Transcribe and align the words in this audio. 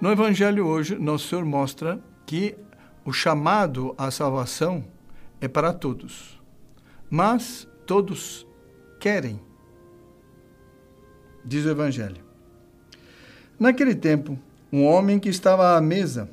No 0.00 0.12
Evangelho 0.12 0.64
hoje, 0.64 0.96
Nosso 0.96 1.26
Senhor 1.26 1.44
mostra 1.44 2.00
que 2.24 2.54
o 3.04 3.12
chamado 3.12 3.96
à 3.98 4.12
salvação 4.12 4.84
é 5.40 5.48
para 5.48 5.72
todos, 5.72 6.40
mas 7.10 7.66
todos 7.84 8.46
querem, 9.00 9.40
diz 11.44 11.64
o 11.64 11.70
Evangelho. 11.70 12.22
Naquele 13.58 13.92
tempo, 13.92 14.38
um 14.72 14.84
homem 14.84 15.18
que 15.18 15.28
estava 15.28 15.76
à 15.76 15.80
mesa 15.80 16.30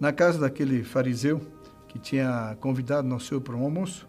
na 0.00 0.12
casa 0.12 0.40
daquele 0.40 0.82
fariseu 0.82 1.40
que 1.86 1.98
tinha 1.98 2.56
convidado 2.60 3.06
Nosso 3.06 3.26
Senhor 3.26 3.40
para 3.40 3.54
um 3.54 3.62
almoço, 3.62 4.08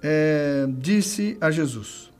é, 0.00 0.64
disse 0.78 1.36
a 1.40 1.50
Jesus: 1.50 2.12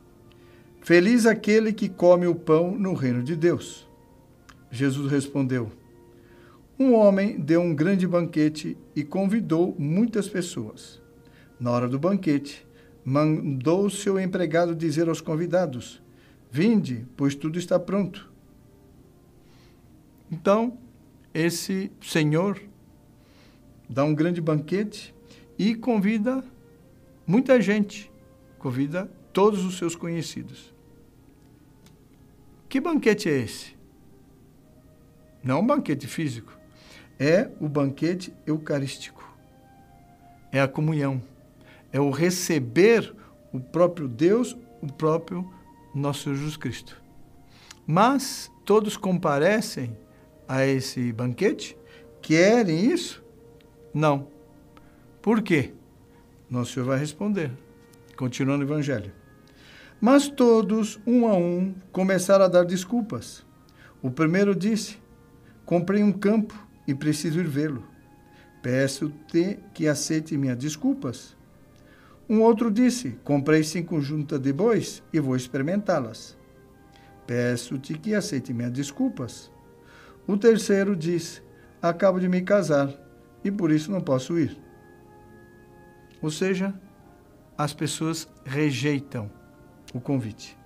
Feliz 0.81 1.27
aquele 1.27 1.73
que 1.73 1.89
come 1.89 2.27
o 2.27 2.35
pão 2.35 2.73
no 2.73 2.93
reino 2.93 3.23
de 3.23 3.37
Deus. 3.37 3.94
Jesus 4.75 5.09
respondeu: 5.09 5.71
Um 6.77 6.95
homem 6.95 7.39
deu 7.39 7.61
um 7.61 7.73
grande 7.73 8.09
banquete 8.09 8.77
e 8.95 9.05
convidou 9.05 9.75
muitas 9.79 10.29
pessoas. 10.29 11.01
Na 11.61 11.71
hora 11.71 11.89
do 11.89 11.97
banquete, 11.97 12.67
mandou 13.05 13.89
seu 13.89 14.19
empregado 14.19 14.75
dizer 14.75 15.09
aos 15.09 15.21
convidados: 15.21 16.03
Vinde, 16.51 17.07
pois 17.17 17.37
tudo 17.37 17.57
está 17.57 17.79
pronto. 17.79 18.29
Então, 20.29 20.77
esse 21.33 21.93
senhor 22.03 22.61
dá 23.89 24.03
um 24.03 24.15
grande 24.15 24.41
banquete 24.41 25.15
e 25.57 25.77
convida 25.77 26.43
muita 27.25 27.61
gente, 27.61 28.11
convida 28.59 29.09
todos 29.33 29.65
os 29.65 29.79
seus 29.79 29.95
conhecidos. 29.95 30.75
Que 32.69 32.81
banquete 32.81 33.29
é 33.29 33.39
esse? 33.39 33.74
Não 35.45 35.61
um 35.61 35.67
banquete 35.67 36.07
físico, 36.07 36.59
é 37.19 37.51
o 37.61 37.69
banquete 37.69 38.35
eucarístico. 38.47 39.23
É 40.51 40.61
a 40.61 40.67
comunhão, 40.67 41.23
é 41.93 42.01
o 42.01 42.11
receber 42.11 43.15
o 43.53 43.61
próprio 43.61 44.09
Deus, 44.09 44.57
o 44.81 44.91
próprio 44.91 45.53
nosso 45.95 46.35
Jesus 46.35 46.57
Cristo. 46.57 47.01
Mas 47.87 48.51
todos 48.65 48.97
comparecem 48.97 49.97
a 50.49 50.65
esse 50.65 51.13
banquete? 51.13 51.77
Querem 52.23 52.87
isso? 52.91 53.23
Não. 53.93 54.29
Por 55.21 55.43
quê? 55.43 55.75
Nosso 56.49 56.73
Senhor 56.73 56.87
vai 56.87 56.99
responder, 56.99 57.51
continuando 58.17 58.65
o 58.65 58.69
Evangelho. 58.69 59.13
Mas 60.01 60.29
todos, 60.29 60.99
um 61.07 61.27
a 61.27 61.35
um, 61.35 61.75
começaram 61.93 62.45
a 62.45 62.49
dar 62.49 62.65
desculpas. 62.65 63.45
O 64.03 64.11
primeiro 64.11 64.55
disse: 64.55 64.99
Comprei 65.65 66.03
um 66.03 66.13
campo 66.13 66.55
e 66.87 66.95
preciso 66.95 67.41
ir 67.41 67.49
vê-lo. 67.49 67.85
Peço-te 68.63 69.59
que 69.73 69.89
aceite 69.89 70.37
minhas 70.37 70.59
desculpas. 70.59 71.37
Um 72.29 72.41
outro 72.41 72.71
disse: 72.71 73.19
Comprei 73.25 73.63
cinco 73.63 74.01
juntas 74.01 74.41
de 74.41 74.53
bois 74.53 75.03
e 75.13 75.21
vou 75.21 75.37
experimentá-las. 75.37 76.37
Peço-te 77.27 77.99
que 77.99 78.15
aceite 78.15 78.53
minhas 78.53 78.73
desculpas. 78.73 79.51
O 80.27 80.37
terceiro 80.37 80.95
diz: 80.95 81.43
Acabo 81.81 82.19
de 82.19 82.29
me 82.29 82.43
casar 82.43 82.91
e 83.43 83.51
por 83.51 83.71
isso 83.71 83.91
não 83.91 84.01
posso 84.01 84.39
ir. 84.39 84.57
Ou 86.21 86.31
seja, 86.31 86.75
as 87.57 87.75
pessoas 87.75 88.29
rejeitam 88.45 89.31
o 89.93 90.01
convite. 90.01 90.57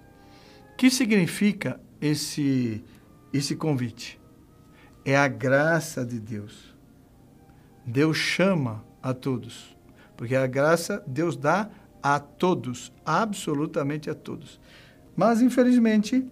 O 0.73 0.77
que 0.77 0.91
significa 0.91 1.81
esse, 2.01 2.85
esse 3.33 3.57
convite? 3.57 4.19
É 5.09 5.17
a 5.17 5.27
graça 5.27 6.05
de 6.05 6.21
Deus. 6.21 6.77
Deus 7.87 8.19
chama 8.19 8.85
a 9.03 9.15
todos, 9.15 9.75
porque 10.15 10.37
a 10.37 10.47
graça 10.47 11.03
Deus 11.07 11.35
dá 11.35 11.71
a 12.03 12.21
todos, 12.21 12.93
absolutamente 13.07 14.11
a 14.11 14.15
todos. 14.15 14.61
Mas, 15.17 15.41
infelizmente, 15.41 16.29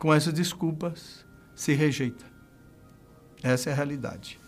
com 0.00 0.12
essas 0.12 0.32
desculpas, 0.32 1.24
se 1.54 1.74
rejeita. 1.74 2.24
Essa 3.40 3.70
é 3.70 3.72
a 3.72 3.76
realidade. 3.76 4.40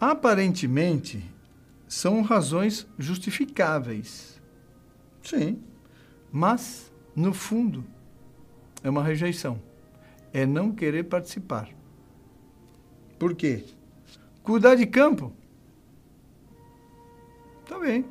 Aparentemente, 0.00 1.22
são 1.86 2.22
razões 2.22 2.86
justificáveis. 2.98 4.40
Sim. 5.22 5.62
Mas, 6.32 6.90
no 7.14 7.34
fundo, 7.34 7.84
é 8.82 8.88
uma 8.88 9.04
rejeição. 9.04 9.60
É 10.32 10.46
não 10.46 10.72
querer 10.72 11.04
participar. 11.04 11.76
Por 13.18 13.34
quê? 13.34 13.64
Cuidar 14.42 14.74
de 14.76 14.86
campo. 14.86 15.32
Tá 17.66 17.78
bem. 17.78 18.04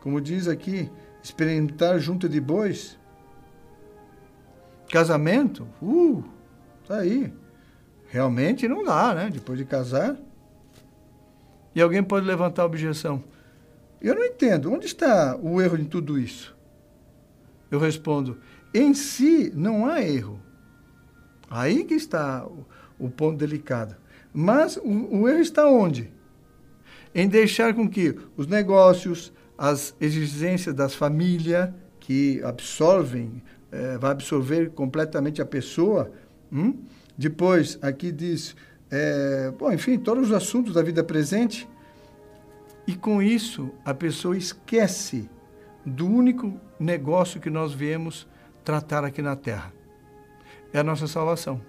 Como 0.00 0.20
diz 0.20 0.48
aqui, 0.48 0.90
experimentar 1.22 1.98
junta 1.98 2.28
de 2.28 2.40
bois. 2.40 2.98
Casamento? 4.90 5.66
Uh, 5.82 6.24
tá 6.86 6.98
aí. 6.98 7.32
Realmente 8.08 8.66
não 8.66 8.84
dá, 8.84 9.14
né? 9.14 9.30
Depois 9.30 9.58
de 9.58 9.64
casar. 9.64 10.16
E 11.74 11.80
alguém 11.80 12.02
pode 12.02 12.26
levantar 12.26 12.62
a 12.62 12.66
objeção. 12.66 13.22
Eu 14.00 14.14
não 14.14 14.24
entendo. 14.24 14.72
Onde 14.72 14.86
está 14.86 15.36
o 15.36 15.60
erro 15.60 15.76
em 15.76 15.84
tudo 15.84 16.18
isso? 16.18 16.56
Eu 17.70 17.78
respondo: 17.78 18.38
em 18.74 18.94
si 18.94 19.52
não 19.54 19.86
há 19.86 20.02
erro. 20.02 20.40
Aí 21.48 21.84
que 21.84 21.94
está 21.94 22.46
o, 22.46 22.66
o 22.98 23.10
ponto 23.10 23.36
delicado. 23.36 23.94
Mas 24.32 24.76
o, 24.76 25.20
o, 25.20 25.28
erro 25.28 25.40
está 25.40 25.68
onde? 25.68 26.10
Em 27.14 27.28
deixar 27.28 27.74
com 27.74 27.88
que 27.88 28.16
os 28.36 28.46
negócios, 28.46 29.32
as 29.58 29.94
exigências 30.00 30.74
das 30.74 30.94
famílias, 30.94 31.70
que 31.98 32.42
absorvem, 32.42 33.42
é, 33.70 33.98
vai 33.98 34.12
absorver 34.12 34.70
completamente 34.70 35.42
a 35.42 35.46
pessoa. 35.46 36.10
Hum? 36.52 36.74
Depois, 37.16 37.78
aqui 37.82 38.10
diz, 38.10 38.56
é, 38.90 39.52
bom, 39.56 39.72
enfim, 39.72 39.98
todos 39.98 40.30
os 40.30 40.32
assuntos 40.32 40.74
da 40.74 40.82
vida 40.82 41.04
presente. 41.04 41.68
E 42.86 42.94
com 42.94 43.22
isso, 43.22 43.70
a 43.84 43.92
pessoa 43.92 44.36
esquece 44.36 45.28
do 45.84 46.06
único 46.06 46.58
negócio 46.78 47.40
que 47.40 47.50
nós 47.50 47.72
viemos 47.72 48.26
tratar 48.64 49.04
aqui 49.04 49.22
na 49.22 49.36
Terra. 49.36 49.72
É 50.72 50.78
a 50.78 50.84
nossa 50.84 51.06
salvação. 51.06 51.60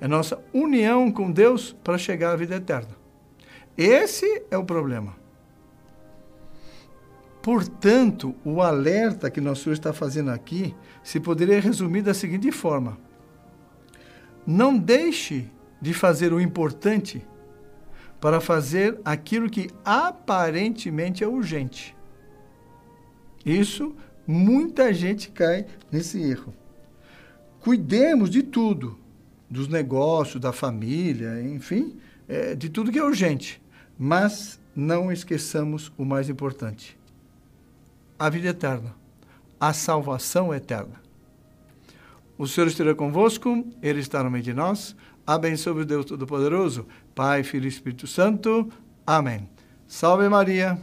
É 0.00 0.08
nossa 0.08 0.42
união 0.52 1.10
com 1.10 1.30
Deus 1.30 1.74
para 1.84 1.98
chegar 1.98 2.32
à 2.32 2.36
vida 2.36 2.56
eterna. 2.56 2.96
Esse 3.76 4.44
é 4.50 4.56
o 4.56 4.64
problema. 4.64 5.16
Portanto, 7.42 8.34
o 8.44 8.62
alerta 8.62 9.30
que 9.30 9.40
nosso 9.40 9.64
Senhor 9.64 9.74
está 9.74 9.92
fazendo 9.92 10.30
aqui 10.30 10.74
se 11.02 11.20
poderia 11.20 11.60
resumir 11.60 12.02
da 12.02 12.14
seguinte 12.14 12.50
forma: 12.50 12.98
não 14.46 14.78
deixe 14.78 15.50
de 15.80 15.92
fazer 15.92 16.32
o 16.32 16.40
importante 16.40 17.22
para 18.18 18.40
fazer 18.40 18.98
aquilo 19.04 19.50
que 19.50 19.68
aparentemente 19.84 21.22
é 21.22 21.28
urgente. 21.28 21.94
Isso, 23.44 23.94
muita 24.26 24.94
gente 24.94 25.30
cai 25.30 25.66
nesse 25.92 26.22
erro. 26.22 26.54
Cuidemos 27.60 28.30
de 28.30 28.42
tudo, 28.42 28.98
dos 29.54 29.68
negócios, 29.68 30.40
da 30.40 30.52
família, 30.52 31.40
enfim, 31.42 31.96
é, 32.28 32.54
de 32.54 32.68
tudo 32.68 32.92
que 32.92 32.98
é 32.98 33.04
urgente. 33.04 33.62
Mas 33.98 34.60
não 34.74 35.10
esqueçamos 35.10 35.92
o 35.96 36.04
mais 36.04 36.28
importante: 36.28 36.98
a 38.18 38.28
vida 38.28 38.48
eterna, 38.48 38.94
a 39.58 39.72
salvação 39.72 40.52
eterna. 40.52 41.02
O 42.36 42.48
Senhor 42.48 42.66
esteja 42.66 42.94
convosco, 42.94 43.64
Ele 43.80 44.00
está 44.00 44.22
no 44.22 44.30
meio 44.30 44.42
de 44.42 44.52
nós. 44.52 44.96
Abençoe 45.26 45.80
o 45.80 45.86
Deus 45.86 46.04
Todo-Poderoso, 46.04 46.86
Pai, 47.14 47.44
Filho 47.44 47.64
e 47.64 47.68
Espírito 47.68 48.06
Santo. 48.06 48.68
Amém. 49.06 49.48
Salve 49.86 50.28
Maria. 50.28 50.78